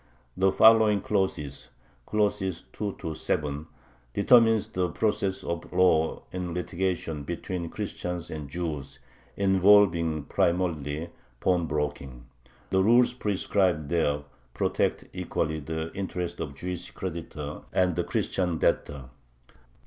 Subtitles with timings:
[0.35, 1.69] The following clauses
[2.07, 3.67] (§§2 7)
[4.15, 8.97] determine the process of law in litigation between Christians and Jews,
[9.37, 12.25] involving primarily pawnbroking;
[12.71, 14.23] the rules prescribed there
[14.55, 19.11] protect equally the interests of the Jewish creditor and the Christian debtor.